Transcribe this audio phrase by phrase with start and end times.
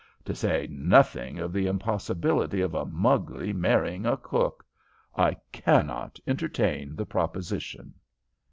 [0.25, 4.65] To say nothing of the impossibility of a Mugley marrying a cook.
[5.15, 7.93] I cannot entertain the proposition."